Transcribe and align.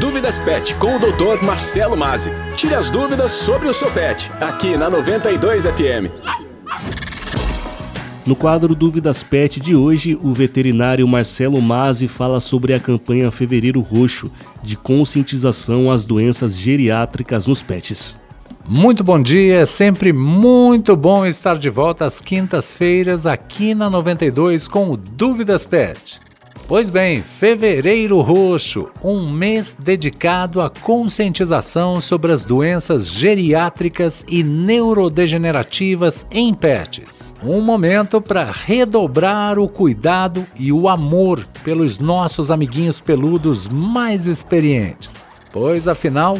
Dúvidas 0.00 0.38
Pet 0.38 0.74
com 0.76 0.96
o 0.96 0.98
Dr. 0.98 1.44
Marcelo 1.44 1.94
Mazzi. 1.94 2.30
Tire 2.56 2.74
as 2.74 2.88
dúvidas 2.88 3.32
sobre 3.32 3.68
o 3.68 3.74
seu 3.74 3.90
pet, 3.90 4.32
aqui 4.40 4.74
na 4.74 4.88
92 4.88 5.66
FM. 5.66 6.08
No 8.26 8.34
quadro 8.34 8.74
Dúvidas 8.74 9.22
Pet 9.22 9.60
de 9.60 9.76
hoje, 9.76 10.18
o 10.22 10.32
veterinário 10.32 11.06
Marcelo 11.06 11.60
Mazzi 11.60 12.08
fala 12.08 12.40
sobre 12.40 12.72
a 12.72 12.80
campanha 12.80 13.30
Fevereiro 13.30 13.82
Roxo 13.82 14.32
de 14.62 14.74
conscientização 14.74 15.90
às 15.90 16.06
doenças 16.06 16.56
geriátricas 16.56 17.46
nos 17.46 17.60
pets. 17.60 18.18
Muito 18.66 19.04
bom 19.04 19.20
dia, 19.20 19.56
é 19.56 19.66
sempre 19.66 20.14
muito 20.14 20.96
bom 20.96 21.26
estar 21.26 21.58
de 21.58 21.68
volta 21.68 22.06
às 22.06 22.22
quintas-feiras 22.22 23.26
aqui 23.26 23.74
na 23.74 23.90
92 23.90 24.66
com 24.66 24.90
o 24.90 24.96
Dúvidas 24.96 25.66
Pet. 25.66 26.29
Pois 26.70 26.88
bem, 26.88 27.20
Fevereiro 27.20 28.20
Roxo, 28.20 28.90
um 29.02 29.28
mês 29.28 29.76
dedicado 29.76 30.60
à 30.60 30.70
conscientização 30.70 32.00
sobre 32.00 32.30
as 32.30 32.44
doenças 32.44 33.08
geriátricas 33.08 34.24
e 34.28 34.44
neurodegenerativas 34.44 36.24
em 36.30 36.54
pets. 36.54 37.34
Um 37.42 37.60
momento 37.60 38.20
para 38.20 38.44
redobrar 38.44 39.58
o 39.58 39.68
cuidado 39.68 40.46
e 40.54 40.70
o 40.70 40.88
amor 40.88 41.44
pelos 41.64 41.98
nossos 41.98 42.52
amiguinhos 42.52 43.00
peludos 43.00 43.66
mais 43.66 44.28
experientes. 44.28 45.16
Pois 45.52 45.88
afinal, 45.88 46.38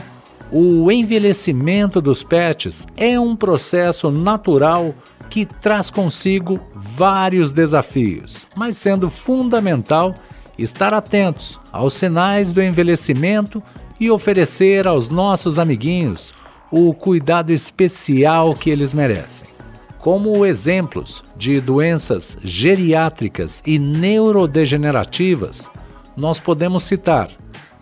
o 0.53 0.91
envelhecimento 0.91 2.01
dos 2.01 2.25
pets 2.25 2.87
é 2.97 3.19
um 3.19 3.37
processo 3.37 4.11
natural 4.11 4.95
que 5.29 5.47
traz 5.47 5.91
consigo 5.91 6.59
vários 6.75 7.53
desafios, 7.53 8.47
mas 8.57 8.77
sendo 8.77 9.09
fundamental 9.09 10.13
estar 10.59 10.93
atentos 10.93 11.61
aos 11.71 11.95
sinais 11.95 12.51
do 12.51 12.61
envelhecimento 12.61 13.63
e 13.99 14.11
oferecer 14.11 14.89
aos 14.89 15.09
nossos 15.09 15.59
amiguinhos 15.59 16.35
o 16.71 16.93
cuidado 16.93 17.51
especial 17.53 18.55
que 18.55 18.71
eles 18.71 18.93
merecem. 18.93 19.49
Como 20.01 20.45
exemplos 20.45 21.23
de 21.37 21.61
doenças 21.61 22.39
geriátricas 22.43 23.63
e 23.67 23.79
neurodegenerativas, 23.79 25.71
nós 26.17 26.41
podemos 26.41 26.83
citar 26.85 27.29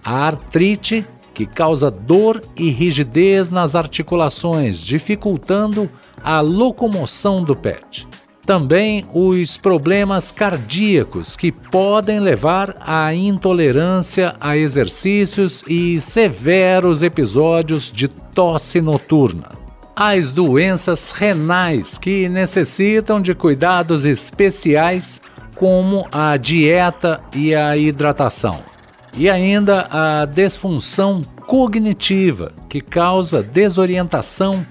a 0.05 0.27
artrite 0.27 1.07
que 1.39 1.47
causa 1.47 1.89
dor 1.89 2.41
e 2.57 2.69
rigidez 2.69 3.49
nas 3.49 3.77
articulações, 3.77 4.81
dificultando 4.81 5.89
a 6.21 6.41
locomoção 6.41 7.45
do 7.45 7.55
pet. 7.55 8.09
Também 8.45 9.05
os 9.15 9.57
problemas 9.57 10.33
cardíacos, 10.33 11.37
que 11.37 11.53
podem 11.53 12.19
levar 12.19 12.77
à 12.81 13.15
intolerância 13.15 14.35
a 14.41 14.57
exercícios 14.57 15.63
e 15.69 16.01
severos 16.01 17.05
episódios 17.05 17.93
de 17.93 18.09
tosse 18.09 18.81
noturna. 18.81 19.53
As 19.95 20.31
doenças 20.31 21.13
renais, 21.13 21.97
que 21.99 22.29
necessitam 22.29 23.23
de 23.23 23.33
cuidados 23.33 24.05
especiais, 24.05 25.21
como 25.55 26.05
a 26.11 26.37
dieta 26.37 27.21
e 27.33 27.55
a 27.55 27.77
hidratação 27.77 28.68
e 29.19 29.29
ainda 29.29 29.89
a 29.91 30.25
disfunção 30.27 31.21
cognitiva, 31.45 32.53
que 32.69 32.81
causa 32.81 33.43
desorientação, 33.43 34.65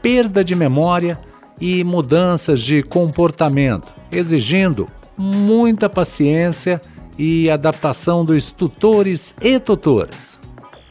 perda 0.00 0.44
de 0.44 0.54
memória 0.54 1.18
e 1.60 1.82
mudanças 1.82 2.60
de 2.60 2.80
comportamento, 2.84 3.92
exigindo 4.12 4.86
muita 5.16 5.88
paciência 5.88 6.80
e 7.18 7.50
adaptação 7.50 8.24
dos 8.24 8.52
tutores 8.52 9.34
e 9.42 9.58
tutoras. 9.58 10.38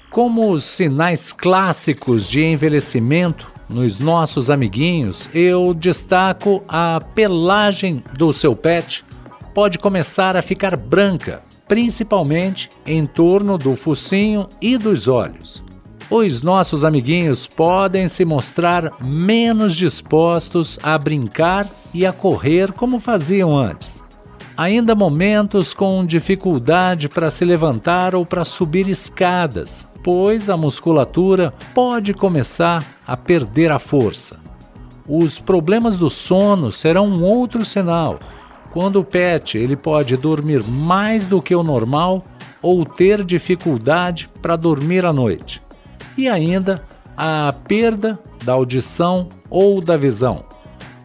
Como 0.09 0.59
sinais 0.59 1.31
clássicos 1.31 2.29
de 2.29 2.43
envelhecimento 2.43 3.49
nos 3.69 3.99
nossos 3.99 4.49
amiguinhos, 4.49 5.29
eu 5.33 5.73
destaco 5.73 6.61
a 6.67 6.99
pelagem 7.15 8.03
do 8.17 8.33
seu 8.33 8.53
pet 8.53 9.05
pode 9.53 9.79
começar 9.79 10.35
a 10.35 10.41
ficar 10.41 10.75
branca 10.75 11.41
principalmente 11.67 12.69
em 12.85 13.05
torno 13.05 13.57
do 13.57 13.75
focinho 13.75 14.47
e 14.61 14.77
dos 14.77 15.07
olhos. 15.07 15.63
Os 16.09 16.41
nossos 16.41 16.85
amiguinhos 16.85 17.47
podem 17.47 18.07
se 18.07 18.23
mostrar 18.23 18.93
menos 19.01 19.75
dispostos 19.75 20.79
a 20.81 20.97
brincar 20.97 21.67
e 21.93 22.05
a 22.05 22.13
correr 22.13 22.71
como 22.71 22.97
faziam 22.97 23.57
antes. 23.57 24.01
Ainda 24.55 24.95
momentos 24.95 25.73
com 25.73 26.05
dificuldade 26.05 27.09
para 27.09 27.29
se 27.29 27.43
levantar 27.43 28.15
ou 28.15 28.25
para 28.25 28.45
subir 28.45 28.87
escadas, 28.87 29.85
pois 30.01 30.49
a 30.49 30.55
musculatura 30.55 31.53
pode 31.75 32.13
começar 32.13 32.83
a 33.05 33.17
perder 33.17 33.71
a 33.71 33.77
força. 33.77 34.39
Os 35.07 35.39
problemas 35.39 35.97
do 35.97 36.09
sono 36.09 36.71
serão 36.71 37.07
um 37.07 37.23
outro 37.23 37.65
sinal 37.65 38.17
quando 38.71 38.97
o 38.97 39.03
pet 39.03 39.57
ele 39.57 39.75
pode 39.75 40.15
dormir 40.17 40.63
mais 40.63 41.25
do 41.25 41.41
que 41.41 41.55
o 41.55 41.63
normal 41.63 42.25
ou 42.61 42.85
ter 42.85 43.23
dificuldade 43.23 44.29
para 44.41 44.55
dormir 44.55 45.05
à 45.05 45.13
noite. 45.13 45.61
E 46.17 46.27
ainda 46.27 46.83
a 47.15 47.53
perda 47.67 48.19
da 48.43 48.53
audição 48.53 49.29
ou 49.49 49.81
da 49.81 49.97
visão, 49.97 50.45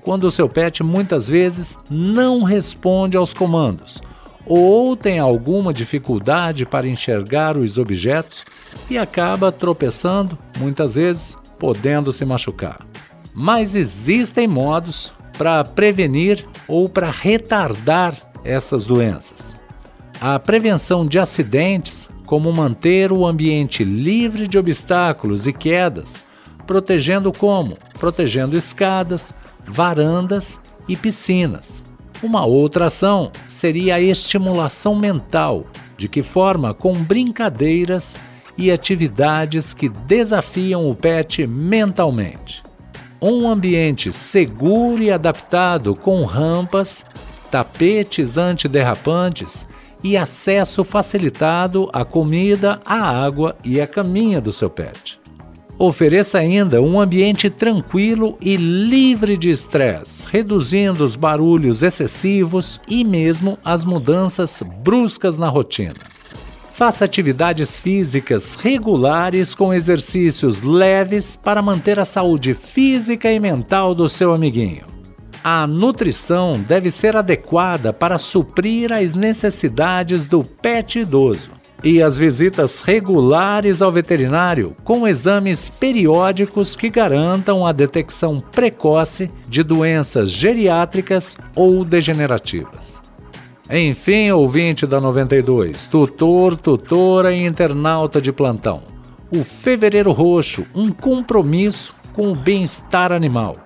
quando 0.03 0.25
o 0.25 0.31
seu 0.31 0.49
pet 0.49 0.83
muitas 0.83 1.27
vezes 1.27 1.79
não 1.89 2.43
responde 2.43 3.17
aos 3.17 3.33
comandos 3.33 4.01
ou 4.47 4.97
tem 4.97 5.19
alguma 5.19 5.73
dificuldade 5.73 6.67
para 6.67 6.89
enxergar 6.89 7.57
os 7.57 7.79
objetos 7.79 8.45
e 8.91 8.99
acaba 8.99 9.53
tropeçando, 9.53 10.37
muitas 10.59 10.95
vezes 10.95 11.37
podendo 11.59 12.13
se 12.13 12.25
machucar. 12.25 12.85
Mas 13.35 13.75
existem 13.75 14.47
modos 14.47 15.13
para 15.43 15.65
prevenir 15.65 16.47
ou 16.69 16.89
para 16.89 17.11
retardar 17.11 18.15
essas 18.45 18.87
doenças. 18.87 19.57
A 20.21 20.39
prevenção 20.39 21.05
de 21.05 21.19
acidentes, 21.19 22.09
como 22.27 22.53
manter 22.53 23.11
o 23.11 23.27
ambiente 23.27 23.83
livre 23.83 24.47
de 24.47 24.57
obstáculos 24.57 25.45
e 25.49 25.53
quedas, 25.53 26.23
protegendo 26.65 27.33
como? 27.33 27.77
Protegendo 27.99 28.57
escadas, 28.57 29.35
varandas 29.67 30.61
e 30.89 30.97
piscinas. 30.97 31.83
Uma 32.23 32.45
outra 32.45 32.85
ação 32.85 33.33
seria 33.49 33.97
a 33.97 34.01
estimulação 34.01 34.95
mental, 34.95 35.67
de 35.97 36.07
que 36.07 36.23
forma 36.23 36.73
com 36.73 36.93
brincadeiras 36.93 38.15
e 38.57 38.71
atividades 38.71 39.73
que 39.73 39.89
desafiam 39.89 40.89
o 40.89 40.95
pet 40.95 41.45
mentalmente 41.49 42.63
um 43.23 43.49
ambiente 43.49 44.13
seguro 44.13 45.01
e 45.01 45.13
adaptado 45.13 45.95
com 45.95 46.25
rampas, 46.25 47.07
tapetes 47.53 48.37
antiderrapantes 48.37 49.65
e 50.03 50.17
acesso 50.17 50.83
facilitado 50.83 51.89
à 51.93 52.05
comida, 52.05 52.81
à 52.85 53.25
água 53.25 53.57
e 53.63 53.81
à 53.81 53.87
caminha 53.87 54.41
do 54.41 54.53
seu 54.53 54.69
pet. 54.69 55.21
Ofereça 55.79 56.39
ainda 56.39 56.83
um 56.83 57.01
ambiente 57.01 57.49
tranquilo 57.49 58.37
e 58.41 58.57
livre 58.57 59.37
de 59.37 59.51
estresse, 59.51 60.27
reduzindo 60.29 61.05
os 61.05 61.17
barulhos 61.17 61.83
excessivos 61.83 62.81
e 62.89 63.05
mesmo 63.05 63.59
as 63.65 63.85
mudanças 63.85 64.63
bruscas 64.83 65.39
na 65.39 65.49
rotina. 65.49 65.95
Faça 66.75 67.05
atividades 67.05 67.79
físicas 67.79 68.55
regulares 68.55 69.55
com 69.55 69.75
exercícios 69.75 70.63
leves 70.63 71.37
para 71.37 71.61
manter 71.61 71.99
a 71.99 72.05
saúde 72.05 72.55
física 72.55 73.31
e 73.31 73.39
mental 73.39 73.95
do 73.95 74.09
seu 74.09 74.33
amiguinho. 74.33 74.87
A 75.45 75.67
nutrição 75.67 76.59
deve 76.59 76.91
ser 76.91 77.15
adequada 77.15 77.93
para 77.93 78.19
suprir 78.19 78.93
as 78.93 79.15
necessidades 79.15 80.25
do 80.25 80.43
pet 80.43 81.01
idoso. 81.01 81.51
E 81.85 82.01
as 82.01 82.17
visitas 82.17 82.81
regulares 82.81 83.83
ao 83.83 83.91
veterinário 83.91 84.75
com 84.85 85.07
exames 85.07 85.69
periódicos 85.69 86.77
que 86.77 86.89
garantam 86.89 87.67
a 87.67 87.73
detecção 87.73 88.41
precoce 88.41 89.29
de 89.49 89.65
doenças 89.65 90.31
geriátricas 90.31 91.37
ou 91.57 91.85
degenerativas. 91.85 93.12
Enfim, 93.75 94.31
ouvinte 94.31 94.87
da 94.87 95.01
92, 95.01 95.87
tutor, 95.87 96.59
tutora 96.59 97.33
e 97.33 97.47
internauta 97.47 98.21
de 98.21 98.31
plantão. 98.31 98.83
O 99.35 99.43
Fevereiro 99.43 100.13
Roxo, 100.13 100.67
um 100.75 100.93
compromisso 100.93 101.95
com 102.13 102.33
o 102.33 102.37
bem-estar 102.37 103.13
animal. 103.13 103.57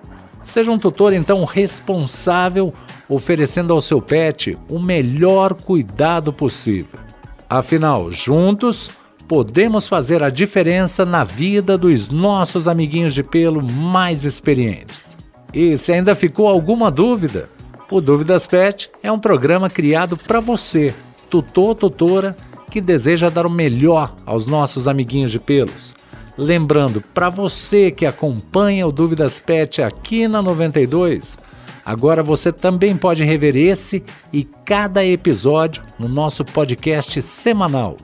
Seja 0.41 0.71
um 0.71 0.79
tutor 0.79 1.11
então 1.11 1.43
responsável, 1.43 2.73
oferecendo 3.09 3.73
ao 3.73 3.81
seu 3.81 4.01
pet 4.01 4.57
o 4.69 4.79
melhor 4.79 5.53
cuidado 5.53 6.31
possível. 6.31 7.01
Afinal, 7.49 8.09
juntos, 8.09 8.89
podemos 9.27 9.89
fazer 9.89 10.23
a 10.23 10.29
diferença 10.29 11.05
na 11.05 11.25
vida 11.25 11.77
dos 11.77 12.07
nossos 12.07 12.65
amiguinhos 12.65 13.13
de 13.13 13.23
pelo 13.23 13.61
mais 13.61 14.23
experientes. 14.23 15.17
E 15.53 15.75
se 15.75 15.91
ainda 15.91 16.15
ficou 16.15 16.47
alguma 16.47 16.89
dúvida, 16.89 17.49
o 17.89 18.01
Dúvidas 18.01 18.45
Pet 18.45 18.89
é 19.01 19.11
um 19.11 19.19
programa 19.19 19.69
criado 19.69 20.17
para 20.17 20.39
você, 20.39 20.93
tutor, 21.29 21.75
tutora, 21.75 22.35
que 22.69 22.77
que 22.77 22.81
deseja 22.81 23.29
dar 23.29 23.45
o 23.47 23.49
melhor 23.49 24.13
aos 24.23 24.45
nossos 24.45 24.87
amiguinhos 24.87 25.31
de 25.31 25.39
pelos. 25.39 25.95
Lembrando, 26.37 27.01
para 27.01 27.27
você 27.27 27.89
que 27.89 28.05
acompanha 28.05 28.85
o 28.85 28.91
Dúvidas 28.91 29.39
Pet 29.39 29.81
aqui 29.81 30.27
na 30.27 30.43
92, 30.43 31.37
agora 31.83 32.21
você 32.21 32.51
também 32.51 32.95
pode 32.95 33.23
rever 33.23 33.55
esse 33.55 34.03
e 34.31 34.43
cada 34.43 35.03
episódio 35.03 35.81
no 35.97 36.07
nosso 36.07 36.45
podcast 36.45 37.19
semanal, 37.21 37.95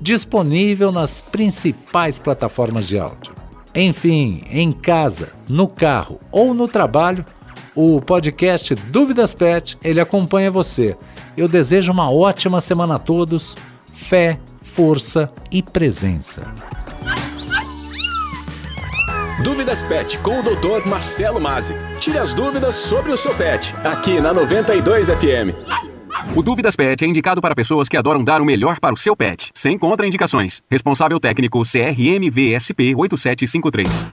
disponível 0.00 0.90
nas 0.90 1.20
principais 1.20 2.18
plataformas 2.18 2.88
de 2.88 2.98
áudio. 2.98 3.32
Enfim, 3.72 4.42
em 4.50 4.72
casa, 4.72 5.34
no 5.48 5.68
carro 5.68 6.18
ou 6.32 6.52
no 6.52 6.66
trabalho, 6.66 7.24
o 7.76 8.00
podcast 8.00 8.74
Dúvidas 8.74 9.34
Pet, 9.34 9.78
ele 9.84 10.00
acompanha 10.00 10.50
você. 10.50 10.96
Eu 11.36 11.46
desejo 11.46 11.92
uma 11.92 12.10
ótima 12.10 12.60
semana 12.60 12.96
a 12.96 12.98
todos. 12.98 13.54
Fé, 13.92 14.40
força 14.62 15.30
e 15.52 15.62
presença. 15.62 16.50
Dúvidas 19.44 19.82
Pet 19.82 20.18
com 20.18 20.40
o 20.40 20.42
Dr. 20.42 20.88
Marcelo 20.88 21.40
Mazzi. 21.40 21.74
Tire 22.00 22.18
as 22.18 22.32
dúvidas 22.32 22.74
sobre 22.74 23.12
o 23.12 23.16
seu 23.16 23.34
pet, 23.34 23.74
aqui 23.84 24.18
na 24.18 24.32
92 24.32 25.08
FM. 25.08 25.54
O 26.34 26.42
Dúvidas 26.42 26.74
Pet 26.74 27.04
é 27.04 27.06
indicado 27.08 27.40
para 27.40 27.54
pessoas 27.54 27.88
que 27.88 27.96
adoram 27.96 28.24
dar 28.24 28.42
o 28.42 28.44
melhor 28.44 28.80
para 28.80 28.94
o 28.94 28.96
seu 28.96 29.16
pet, 29.16 29.50
sem 29.54 29.78
contraindicações. 29.78 30.60
Responsável 30.70 31.20
técnico 31.20 31.62
CRM 31.62 32.28
VSP 32.30 32.94
8753. 32.94 34.04